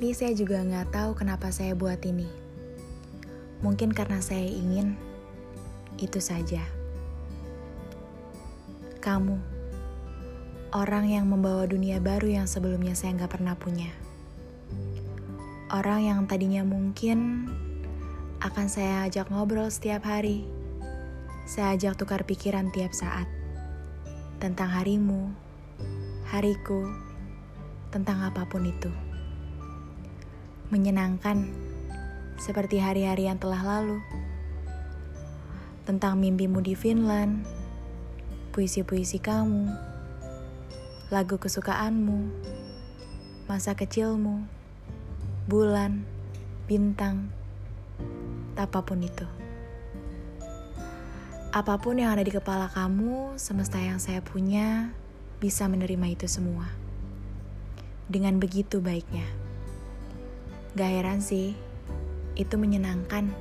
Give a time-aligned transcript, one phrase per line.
[0.00, 2.24] Ini saya juga nggak tahu kenapa saya buat ini.
[3.60, 4.96] Mungkin karena saya ingin,
[6.00, 6.64] itu saja.
[9.04, 9.36] Kamu,
[10.72, 13.92] orang yang membawa dunia baru yang sebelumnya saya nggak pernah punya.
[15.68, 17.52] Orang yang tadinya mungkin
[18.40, 20.48] akan saya ajak ngobrol setiap hari.
[21.44, 23.28] Saya ajak tukar pikiran tiap saat.
[24.40, 25.28] Tentang harimu,
[26.32, 26.88] hariku,
[27.92, 29.09] tentang apa pun itu
[30.70, 31.50] menyenangkan,
[32.38, 33.98] seperti hari-hari yang telah lalu.
[35.82, 37.42] Tentang mimpimu di Finland,
[38.54, 39.66] puisi-puisi kamu,
[41.10, 42.30] lagu kesukaanmu,
[43.50, 44.46] masa kecilmu,
[45.50, 46.06] bulan,
[46.70, 47.34] bintang,
[48.54, 49.26] apa pun itu.
[51.50, 54.94] Apa pun yang ada di kepala kamu, semesta yang saya punya
[55.42, 56.70] bisa menerima itu semua.
[58.06, 59.39] Dengan begitu baiknya.
[60.78, 61.58] Gak heran sih,
[62.38, 63.34] itu menyenangkan.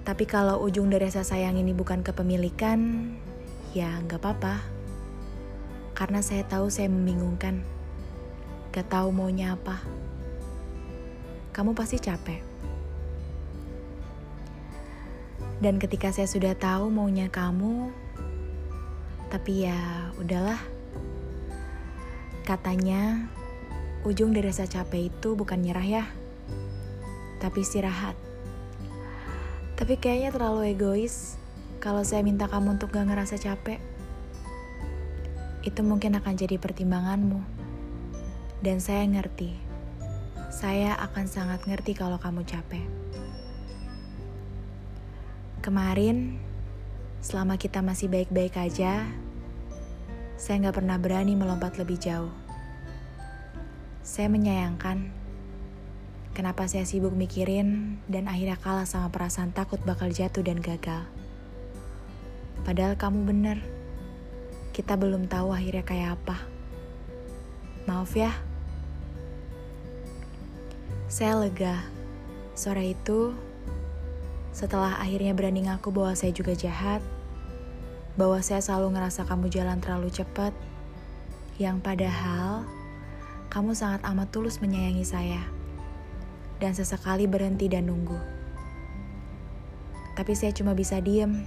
[0.00, 3.12] Tapi kalau ujung dari rasa sayang ini bukan kepemilikan,
[3.76, 4.64] ya gak apa-apa.
[5.92, 7.60] Karena saya tahu saya membingungkan.
[8.72, 9.84] Gak tahu maunya apa.
[11.52, 12.40] Kamu pasti capek.
[15.60, 17.92] Dan ketika saya sudah tahu maunya kamu,
[19.28, 20.56] tapi ya udahlah.
[22.48, 23.28] Katanya
[24.02, 26.04] ujung dari rasa capek itu bukan nyerah ya,
[27.40, 28.16] tapi istirahat.
[29.76, 31.40] Tapi kayaknya terlalu egois
[31.80, 33.80] kalau saya minta kamu untuk gak ngerasa capek.
[35.64, 37.40] Itu mungkin akan jadi pertimbanganmu.
[38.60, 39.56] Dan saya ngerti,
[40.52, 42.84] saya akan sangat ngerti kalau kamu capek.
[45.64, 46.36] Kemarin,
[47.24, 49.08] selama kita masih baik-baik aja,
[50.40, 52.32] saya nggak pernah berani melompat lebih jauh.
[54.00, 55.12] Saya menyayangkan
[56.32, 61.04] kenapa saya sibuk mikirin dan akhirnya kalah sama perasaan takut bakal jatuh dan gagal.
[62.64, 63.58] Padahal kamu bener,
[64.72, 66.36] kita belum tahu akhirnya kayak apa.
[67.84, 68.32] Maaf ya.
[71.12, 71.84] Saya lega.
[72.56, 73.32] Sore itu,
[74.52, 77.00] setelah akhirnya berani ngaku bahwa saya juga jahat,
[78.20, 80.52] bahwa saya selalu ngerasa kamu jalan terlalu cepat,
[81.56, 82.68] yang padahal
[83.50, 85.42] kamu sangat amat tulus menyayangi saya,
[86.62, 88.14] dan sesekali berhenti dan nunggu.
[90.14, 91.42] Tapi saya cuma bisa diem,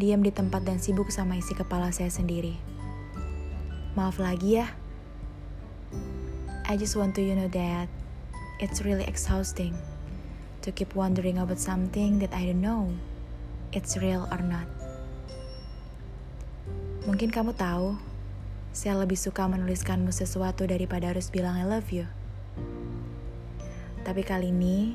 [0.00, 2.56] diem di tempat dan sibuk sama isi kepala saya sendiri.
[3.92, 4.72] Maaf lagi ya.
[6.64, 7.90] I just want to you know that
[8.62, 9.76] it's really exhausting
[10.64, 12.94] to keep wondering about something that I don't know
[13.70, 14.66] it's real or not.
[17.06, 17.98] Mungkin kamu tahu
[18.70, 22.06] saya lebih suka menuliskanmu sesuatu daripada harus bilang I love you.
[24.06, 24.94] Tapi kali ini,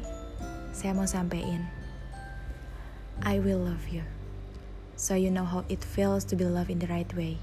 [0.71, 1.67] saya mau sampein.
[3.23, 4.03] I will love you.
[4.95, 7.35] So you know how it feels to be loved in the right way.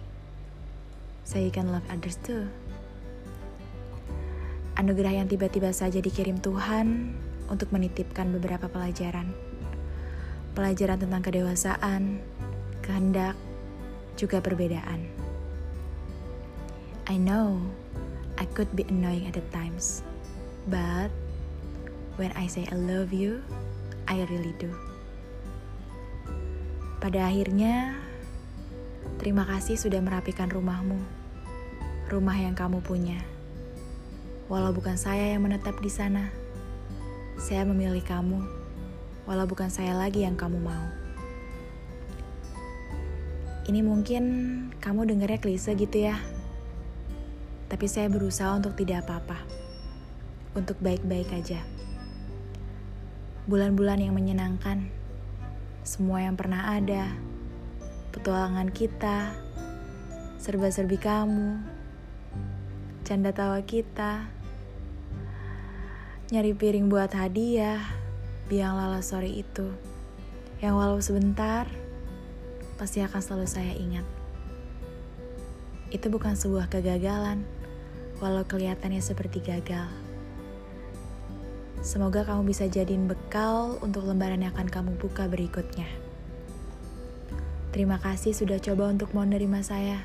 [1.29, 2.49] So you can love others too.
[4.81, 7.13] Anugerah yang tiba-tiba saja dikirim Tuhan
[7.53, 9.31] untuk menitipkan beberapa pelajaran.
[10.57, 12.25] Pelajaran tentang kedewasaan,
[12.81, 13.37] kehendak,
[14.17, 15.22] juga perbedaan.
[17.13, 17.61] I know
[18.41, 20.01] I could be annoying at the times,
[20.65, 21.13] but
[22.17, 23.45] when I say I love you,
[24.09, 24.73] I really do.
[27.05, 28.01] Pada akhirnya,
[29.21, 30.97] terima kasih sudah merapikan rumahmu,
[32.09, 33.21] rumah yang kamu punya.
[34.49, 36.33] Walau bukan saya yang menetap di sana,
[37.37, 38.41] saya memilih kamu,
[39.29, 40.87] walau bukan saya lagi yang kamu mau.
[43.69, 44.25] Ini mungkin
[44.81, 46.32] kamu dengarnya klise gitu ya
[47.73, 49.41] tapi saya berusaha untuk tidak apa-apa,
[50.53, 51.65] untuk baik-baik aja.
[53.49, 54.93] Bulan-bulan yang menyenangkan,
[55.81, 57.09] semua yang pernah ada,
[58.13, 59.33] petualangan kita,
[60.37, 61.65] serba-serbi kamu,
[63.09, 64.29] canda tawa kita,
[66.29, 67.81] nyari piring buat hadiah,
[68.53, 69.73] biang lala sore itu,
[70.61, 71.65] yang walau sebentar,
[72.77, 74.05] pasti akan selalu saya ingat.
[75.89, 77.62] Itu bukan sebuah kegagalan
[78.23, 79.91] walau kelihatannya seperti gagal.
[81.83, 85.91] Semoga kamu bisa jadiin bekal untuk lembaran yang akan kamu buka berikutnya.
[87.75, 89.99] Terima kasih sudah coba untuk mau nerima saya.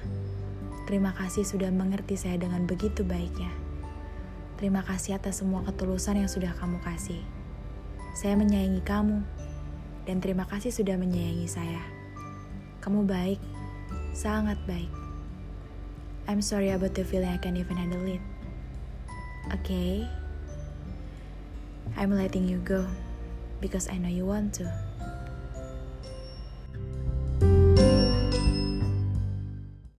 [0.90, 3.54] Terima kasih sudah mengerti saya dengan begitu baiknya.
[4.58, 7.22] Terima kasih atas semua ketulusan yang sudah kamu kasih.
[8.18, 9.22] Saya menyayangi kamu,
[10.10, 11.84] dan terima kasih sudah menyayangi saya.
[12.82, 13.38] Kamu baik,
[14.18, 15.07] sangat baik.
[16.28, 18.20] I'm sorry about the feeling I can't even handle it.
[19.64, 20.04] Okay,
[21.96, 22.86] I'm letting you go
[23.62, 24.87] because I know you want to.